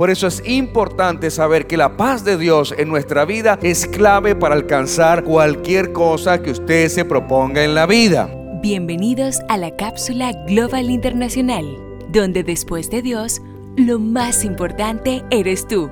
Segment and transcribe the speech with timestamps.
[0.00, 4.34] Por eso es importante saber que la paz de Dios en nuestra vida es clave
[4.34, 8.34] para alcanzar cualquier cosa que usted se proponga en la vida.
[8.62, 11.66] Bienvenidos a la cápsula Global Internacional,
[12.08, 13.42] donde después de Dios,
[13.76, 15.90] lo más importante eres tú.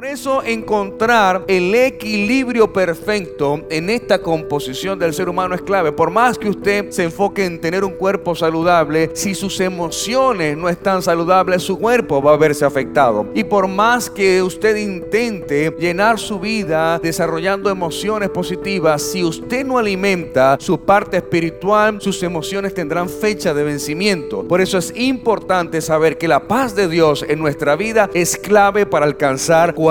[0.00, 5.92] Por eso encontrar el equilibrio perfecto en esta composición del ser humano es clave.
[5.92, 10.70] Por más que usted se enfoque en tener un cuerpo saludable, si sus emociones no
[10.70, 13.26] están saludables, su cuerpo va a verse afectado.
[13.34, 19.76] Y por más que usted intente llenar su vida desarrollando emociones positivas, si usted no
[19.76, 24.48] alimenta su parte espiritual, sus emociones tendrán fecha de vencimiento.
[24.48, 28.86] Por eso es importante saber que la paz de Dios en nuestra vida es clave
[28.86, 29.89] para alcanzar cualquier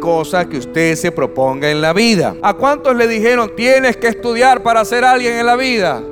[0.00, 2.34] cosa que usted se proponga en la vida.
[2.42, 6.02] ¿A cuántos le dijeron tienes que estudiar para ser alguien en la vida?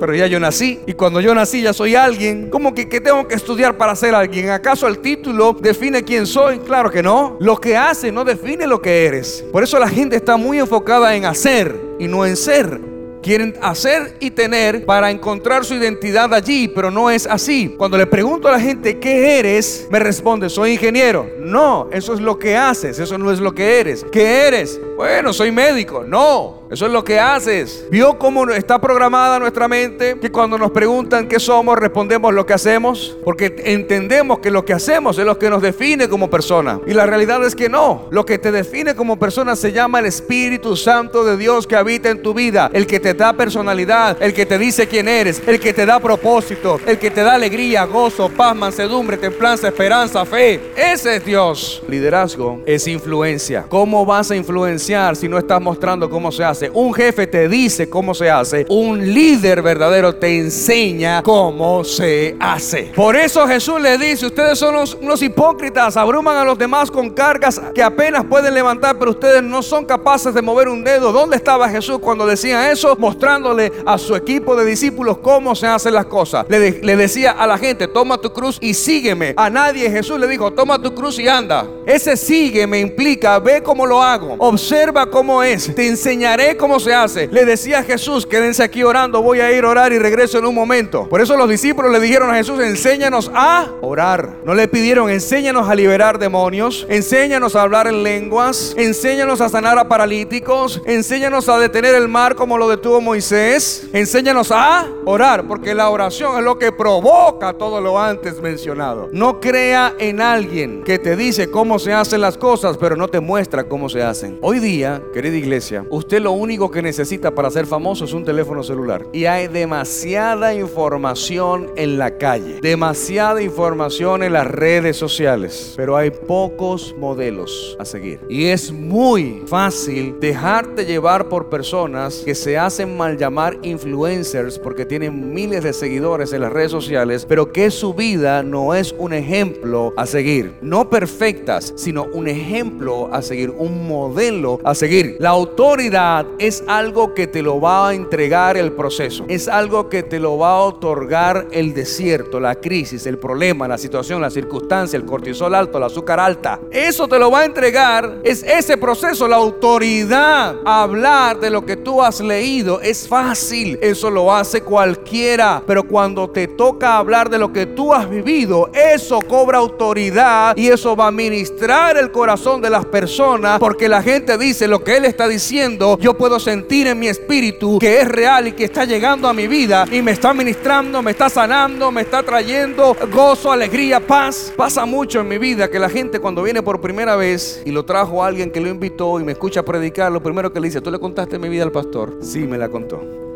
[0.00, 2.48] Pero ya yo nací y cuando yo nací ya soy alguien.
[2.50, 4.50] ¿Cómo que, que tengo que estudiar para ser alguien?
[4.50, 6.58] ¿Acaso el título define quién soy?
[6.60, 7.36] Claro que no.
[7.38, 9.44] Lo que hace no define lo que eres.
[9.52, 12.89] Por eso la gente está muy enfocada en hacer y no en ser.
[13.22, 17.74] Quieren hacer y tener para encontrar su identidad allí, pero no es así.
[17.76, 21.28] Cuando le pregunto a la gente qué eres, me responde, soy ingeniero.
[21.38, 24.06] No, eso es lo que haces, eso no es lo que eres.
[24.10, 24.80] ¿Qué eres?
[25.00, 26.04] Bueno, soy médico.
[26.06, 27.86] No, eso es lo que haces.
[27.90, 30.18] ¿Vio cómo está programada nuestra mente?
[30.20, 33.16] Que cuando nos preguntan qué somos, respondemos lo que hacemos.
[33.24, 36.82] Porque entendemos que lo que hacemos es lo que nos define como persona.
[36.86, 38.08] Y la realidad es que no.
[38.10, 42.10] Lo que te define como persona se llama el Espíritu Santo de Dios que habita
[42.10, 42.70] en tu vida.
[42.74, 44.22] El que te da personalidad.
[44.22, 45.42] El que te dice quién eres.
[45.46, 46.78] El que te da propósito.
[46.86, 50.72] El que te da alegría, gozo, paz, mansedumbre, templanza, esperanza, fe.
[50.76, 51.82] Ese es Dios.
[51.88, 53.64] Liderazgo es influencia.
[53.66, 56.68] ¿Cómo vas a influenciar si no estás mostrando cómo se hace?
[56.74, 58.66] Un jefe te dice cómo se hace.
[58.68, 62.90] Un líder verdadero te enseña cómo se hace.
[62.96, 67.60] Por eso Jesús le dice, ustedes son unos, hipócritas, abruman a los demás con cargas
[67.72, 71.12] que apenas pueden levantar, pero ustedes no son capaces de mover un dedo.
[71.12, 72.96] ¿Dónde estaba Jesús cuando decía eso?
[72.96, 76.46] Mostrándole a su equipo de discípulos cómo se hacen las cosas.
[76.48, 79.34] Le, le decía a la gente, toma tu cruz y sígueme.
[79.36, 81.64] A nadie Jesús le dijo, toma tu cruz y anda.
[81.86, 84.79] Ese sígueme implica, ve cómo lo hago, observa
[85.10, 87.28] cómo es, te enseñaré cómo se hace.
[87.28, 90.46] Le decía a Jesús, quédense aquí orando, voy a ir a orar y regreso en
[90.46, 91.08] un momento.
[91.08, 94.36] Por eso los discípulos le dijeron a Jesús, enséñanos a orar.
[94.44, 99.78] No le pidieron, enséñanos a liberar demonios, enséñanos a hablar en lenguas, enséñanos a sanar
[99.78, 105.74] a paralíticos, enséñanos a detener el mar como lo detuvo Moisés, enséñanos a orar, porque
[105.74, 109.08] la oración es lo que provoca todo lo antes mencionado.
[109.12, 113.20] No crea en alguien que te dice cómo se hacen las cosas, pero no te
[113.20, 114.38] muestra cómo se hacen.
[114.40, 114.69] Hoy día,
[115.12, 119.04] querida iglesia, usted lo único que necesita para ser famoso es un teléfono celular.
[119.12, 126.10] Y hay demasiada información en la calle, demasiada información en las redes sociales, pero hay
[126.10, 128.20] pocos modelos a seguir.
[128.28, 134.86] Y es muy fácil dejarte llevar por personas que se hacen mal llamar influencers porque
[134.86, 139.14] tienen miles de seguidores en las redes sociales, pero que su vida no es un
[139.14, 140.54] ejemplo a seguir.
[140.62, 145.16] No perfectas, sino un ejemplo a seguir, un modelo a seguir.
[145.18, 149.24] La autoridad es algo que te lo va a entregar el proceso.
[149.28, 153.78] Es algo que te lo va a otorgar el desierto, la crisis, el problema, la
[153.78, 156.60] situación, la circunstancia, el cortisol alto, el azúcar alta.
[156.70, 158.20] Eso te lo va a entregar.
[158.24, 160.56] Es ese proceso, la autoridad.
[160.64, 163.78] Hablar de lo que tú has leído es fácil.
[163.80, 165.62] Eso lo hace cualquiera.
[165.66, 170.68] Pero cuando te toca hablar de lo que tú has vivido, eso cobra autoridad y
[170.68, 174.96] eso va a ministrar el corazón de las personas porque la gente dice lo que
[174.96, 175.96] él está diciendo.
[176.00, 179.46] Yo puedo sentir en mi espíritu que es real y que está llegando a mi
[179.46, 184.52] vida y me está ministrando, me está sanando, me está trayendo gozo, alegría, paz.
[184.56, 187.84] Pasa mucho en mi vida que la gente cuando viene por primera vez y lo
[187.84, 190.90] trajo alguien que lo invitó y me escucha predicar, lo primero que le dice, ¿tú
[190.90, 192.18] le contaste mi vida al pastor?
[192.22, 193.29] Sí, me la contó.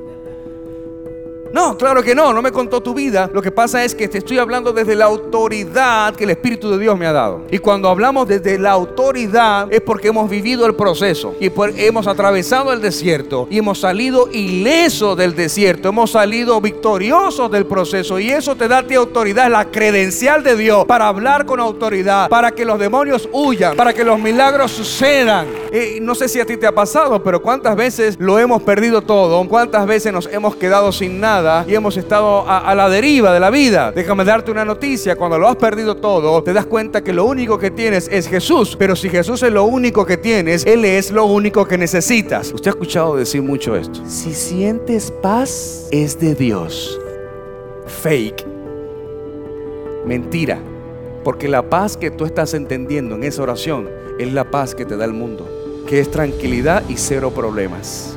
[1.55, 3.31] No, claro que no, no me contó tu vida.
[3.33, 6.79] Lo que pasa es que te estoy hablando desde la autoridad que el Espíritu de
[6.79, 7.43] Dios me ha dado.
[7.49, 12.73] Y cuando hablamos desde la autoridad es porque hemos vivido el proceso y hemos atravesado
[12.73, 18.57] el desierto y hemos salido ileso del desierto, hemos salido victoriosos del proceso y eso
[18.57, 22.65] te da a ti autoridad, la credencial de Dios para hablar con autoridad, para que
[22.65, 25.47] los demonios huyan, para que los milagros sucedan.
[25.73, 29.03] Y no sé si a ti te ha pasado, pero cuántas veces lo hemos perdido
[29.03, 33.41] todo, cuántas veces nos hemos quedado sin nada y hemos estado a, la deriva de
[33.41, 33.93] la vida.
[33.93, 37.59] Déjame darte una noticia, cuando lo has perdido todo, te das cuenta que lo único
[37.59, 41.27] que tienes es Jesús, pero si Jesús es lo único que tienes, Él es lo
[41.27, 42.53] único que necesitas.
[42.53, 44.01] Usted ha escuchado decir mucho esto.
[44.07, 46.99] Si sientes paz, es de Dios.
[47.87, 48.47] Fake.
[50.07, 50.59] Mentira.
[51.23, 53.89] Porque la paz que tú estás entendiendo en esa oración
[54.19, 55.49] es la paz que te da el mundo,
[55.89, 58.17] que es tranquilidad y cero problemas.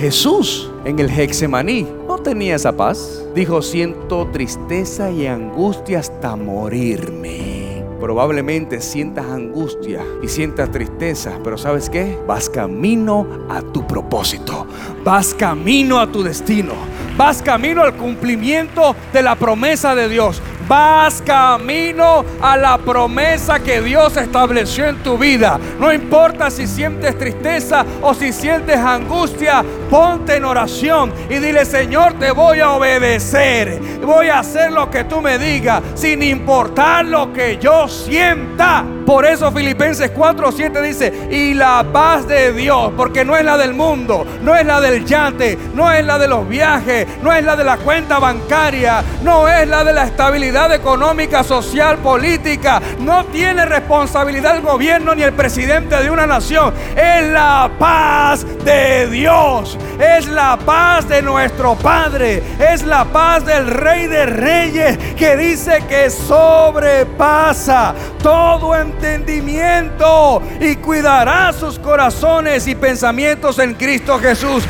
[0.00, 1.86] Jesús en el Hexemaní
[2.28, 3.24] tenía esa paz.
[3.34, 7.82] Dijo, siento tristeza y angustia hasta morirme.
[7.98, 12.18] Probablemente sientas angustia y sientas tristeza, pero ¿sabes qué?
[12.26, 14.66] Vas camino a tu propósito.
[15.02, 16.74] Vas camino a tu destino.
[17.16, 20.42] Vas camino al cumplimiento de la promesa de Dios.
[20.68, 25.58] Vas camino a la promesa que Dios estableció en tu vida.
[25.80, 32.18] No importa si sientes tristeza o si sientes angustia, ponte en oración y dile, Señor,
[32.18, 33.80] te voy a obedecer.
[34.04, 38.84] Voy a hacer lo que tú me digas, sin importar lo que yo sienta.
[39.08, 43.72] Por eso Filipenses 4:7 dice, y la paz de Dios, porque no es la del
[43.72, 47.56] mundo, no es la del yate, no es la de los viajes, no es la
[47.56, 53.64] de la cuenta bancaria, no es la de la estabilidad económica, social, política, no tiene
[53.64, 60.28] responsabilidad el gobierno ni el presidente de una nación, es la paz de Dios, es
[60.28, 66.10] la paz de nuestro Padre, es la paz del Rey de Reyes que dice que
[66.10, 74.64] sobrepasa todo en entendimiento y cuidará sus corazones y pensamientos en Cristo Jesús.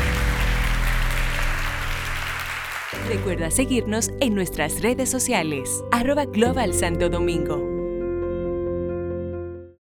[3.07, 7.78] Recuerda seguirnos en nuestras redes sociales, arroba Global Santo Domingo.